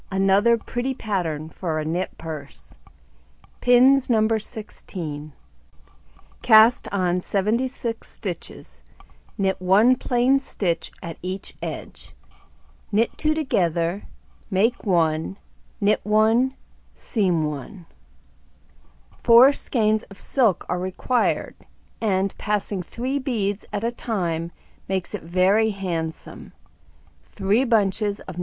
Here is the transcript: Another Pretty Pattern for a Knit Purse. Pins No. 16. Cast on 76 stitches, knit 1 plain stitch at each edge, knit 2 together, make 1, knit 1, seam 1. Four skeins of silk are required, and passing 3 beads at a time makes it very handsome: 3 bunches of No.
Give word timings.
Another 0.11 0.57
Pretty 0.57 0.95
Pattern 0.95 1.49
for 1.49 1.77
a 1.77 1.85
Knit 1.85 2.17
Purse. 2.17 2.75
Pins 3.61 4.09
No. 4.09 4.27
16. 4.35 5.31
Cast 6.41 6.87
on 6.91 7.21
76 7.21 8.09
stitches, 8.09 8.81
knit 9.37 9.61
1 9.61 9.95
plain 9.97 10.39
stitch 10.39 10.91
at 11.03 11.17
each 11.21 11.55
edge, 11.61 12.15
knit 12.91 13.15
2 13.15 13.35
together, 13.35 14.07
make 14.49 14.83
1, 14.87 15.37
knit 15.79 15.99
1, 16.01 16.55
seam 16.95 17.43
1. 17.43 17.85
Four 19.21 19.53
skeins 19.53 20.01
of 20.09 20.19
silk 20.19 20.65
are 20.67 20.79
required, 20.79 21.53
and 22.01 22.35
passing 22.39 22.81
3 22.81 23.19
beads 23.19 23.65
at 23.71 23.83
a 23.83 23.91
time 23.91 24.51
makes 24.89 25.13
it 25.13 25.21
very 25.21 25.69
handsome: 25.69 26.53
3 27.25 27.65
bunches 27.65 28.19
of 28.21 28.39
No. 28.39 28.39